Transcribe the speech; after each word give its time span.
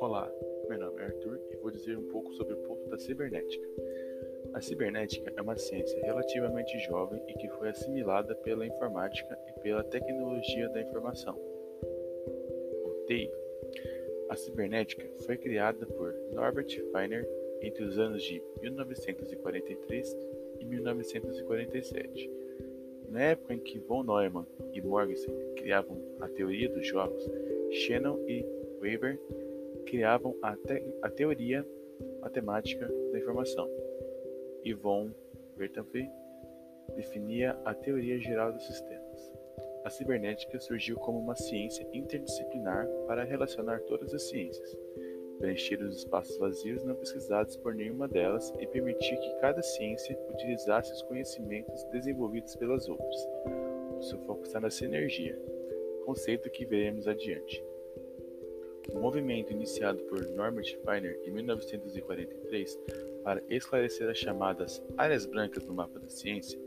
Olá, 0.00 0.28
meu 0.68 0.78
nome 0.78 1.00
é 1.00 1.04
Arthur 1.04 1.40
e 1.52 1.56
vou 1.58 1.70
dizer 1.70 1.96
um 1.96 2.08
pouco 2.08 2.32
sobre 2.34 2.54
o 2.54 2.56
ponto 2.58 2.88
da 2.88 2.98
cibernética. 2.98 3.64
A 4.54 4.60
cibernética 4.60 5.32
é 5.36 5.40
uma 5.40 5.56
ciência 5.56 6.00
relativamente 6.04 6.76
jovem 6.80 7.22
e 7.28 7.34
que 7.34 7.48
foi 7.50 7.68
assimilada 7.68 8.34
pela 8.34 8.66
informática 8.66 9.38
e 9.46 9.60
pela 9.60 9.84
tecnologia 9.84 10.68
da 10.70 10.82
informação. 10.82 11.36
O 11.36 13.04
TI. 13.06 13.30
A 14.30 14.34
cibernética 14.34 15.08
foi 15.24 15.36
criada 15.36 15.86
por 15.86 16.12
Norbert 16.32 16.76
Feiner 16.90 17.24
entre 17.62 17.84
os 17.84 18.00
anos 18.00 18.20
de 18.24 18.42
1943 18.60 20.16
e 20.58 20.64
1947. 20.64 22.48
Na 23.08 23.22
época 23.22 23.54
em 23.54 23.58
que 23.58 23.78
von 23.78 24.02
Neumann 24.02 24.46
e 24.72 24.80
Morgenstern 24.80 25.54
criavam 25.56 25.98
a 26.20 26.28
teoria 26.28 26.68
dos 26.68 26.86
jogos, 26.86 27.22
Shannon 27.70 28.18
e 28.28 28.44
Weber 28.80 29.18
criavam 29.86 30.36
a, 30.42 30.54
te 30.56 30.82
a 31.02 31.08
teoria 31.08 31.66
matemática 32.20 32.86
da 33.10 33.18
informação. 33.18 33.68
E 34.62 34.74
von 34.74 35.10
Bertalanffy 35.56 36.08
definia 36.94 37.58
a 37.64 37.74
teoria 37.74 38.18
geral 38.18 38.52
dos 38.52 38.66
sistemas. 38.66 39.32
A 39.84 39.90
cibernética 39.90 40.60
surgiu 40.60 40.96
como 40.96 41.18
uma 41.18 41.34
ciência 41.34 41.88
interdisciplinar 41.92 42.86
para 43.06 43.24
relacionar 43.24 43.80
todas 43.82 44.12
as 44.12 44.28
ciências, 44.28 44.76
preencher 45.38 45.80
os 45.82 45.98
espaços 45.98 46.36
vazios 46.36 46.84
não 46.84 46.94
pesquisados 46.94 47.56
por 47.56 47.74
nenhuma 47.74 48.08
delas 48.08 48.52
e 48.58 48.66
permitir 48.66 49.16
que 49.16 49.40
cada 49.40 49.62
ciência 49.62 50.18
utilizasse 50.30 50.92
os 50.92 51.02
conhecimentos 51.02 51.84
desenvolvidos 51.92 52.54
pelas 52.56 52.88
outras. 52.88 53.28
O 53.98 54.02
seu 54.02 54.18
foco 54.20 54.42
está 54.42 54.60
na 54.60 54.70
sinergia, 54.70 55.40
conceito 56.04 56.50
que 56.50 56.64
veremos 56.64 57.06
adiante. 57.08 57.62
O 58.92 58.98
movimento 58.98 59.52
iniciado 59.52 60.02
por 60.04 60.20
Norbert 60.30 60.78
Feiner 60.84 61.20
em 61.24 61.30
1943 61.30 62.78
para 63.22 63.42
esclarecer 63.48 64.08
as 64.08 64.16
chamadas 64.16 64.82
áreas 64.96 65.26
brancas 65.26 65.64
no 65.66 65.74
mapa 65.74 65.98
da 65.98 66.08
ciência, 66.08 66.58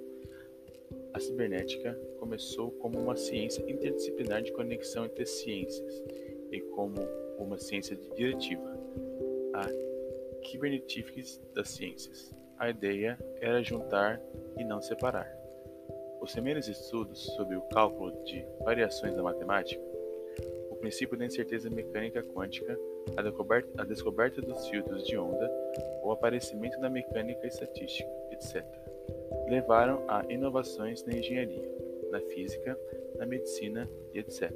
a 1.13 1.19
cibernética 1.19 1.99
começou 2.19 2.71
como 2.71 2.99
uma 2.99 3.15
ciência 3.15 3.63
interdisciplinar 3.69 4.43
de 4.43 4.51
conexão 4.51 5.05
entre 5.05 5.25
ciências 5.25 6.01
e 6.51 6.59
como 6.61 6.95
uma 7.39 7.57
ciência 7.57 7.97
diretiva, 8.15 8.77
a 9.53 9.67
Kybernetics 10.41 11.41
das 11.53 11.69
ciências. 11.69 12.33
A 12.57 12.69
ideia 12.69 13.17
era 13.39 13.63
juntar 13.63 14.21
e 14.57 14.63
não 14.63 14.81
separar. 14.81 15.27
Os 16.21 16.33
primeiros 16.33 16.67
estudos 16.67 17.19
sobre 17.35 17.55
o 17.55 17.61
cálculo 17.63 18.11
de 18.23 18.45
variações 18.63 19.15
da 19.15 19.23
matemática, 19.23 19.81
o 20.69 20.75
princípio 20.75 21.17
da 21.17 21.25
incerteza 21.25 21.69
mecânica 21.69 22.21
quântica, 22.21 22.77
a 23.17 23.21
descoberta, 23.21 23.81
a 23.81 23.85
descoberta 23.85 24.41
dos 24.41 24.67
filtros 24.67 25.05
de 25.07 25.17
onda, 25.17 25.49
o 26.03 26.11
aparecimento 26.11 26.79
da 26.79 26.89
mecânica 26.89 27.47
estatística, 27.47 28.09
etc., 28.31 28.63
levaram 29.49 30.03
a 30.07 30.23
inovações 30.29 31.03
na 31.03 31.13
engenharia, 31.13 31.67
na 32.11 32.19
física, 32.21 32.77
na 33.17 33.25
medicina 33.25 33.89
e 34.13 34.19
etc 34.19 34.51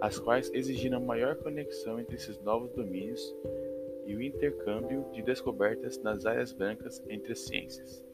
as 0.00 0.18
quais 0.18 0.50
exigiram 0.52 1.00
maior 1.00 1.36
conexão 1.36 1.98
entre 1.98 2.16
esses 2.16 2.38
novos 2.40 2.70
domínios 2.72 3.34
e 4.04 4.14
o 4.14 4.22
intercâmbio 4.22 5.04
de 5.12 5.22
descobertas 5.22 5.98
nas 5.98 6.26
áreas 6.26 6.52
brancas 6.52 7.02
entre 7.08 7.32
as 7.32 7.40
ciências. 7.40 8.04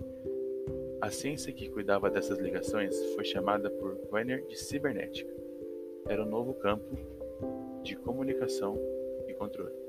A 1.01 1.11
ciência 1.11 1.53
que 1.53 1.69
cuidava 1.69 2.09
dessas 2.09 2.39
ligações 2.39 2.97
foi 3.15 3.25
chamada 3.25 3.69
por 3.69 3.99
Werner 4.13 4.47
de 4.47 4.57
cibernética. 4.57 5.35
Era 6.07 6.23
um 6.23 6.29
novo 6.29 6.55
campo 6.55 6.97
de 7.83 7.97
comunicação 7.97 8.79
e 9.27 9.35
controle. 9.35 9.82